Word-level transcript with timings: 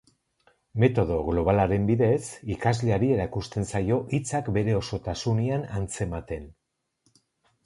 Metodo 0.83 1.17
globalaren 1.27 1.85
bidez 1.89 2.21
ikasleari 2.53 3.11
erakusten 3.19 3.69
zaio 3.75 4.01
hitzak 4.19 4.51
bere 4.57 4.75
osotasunean 4.79 5.69
antzematen. 5.83 6.51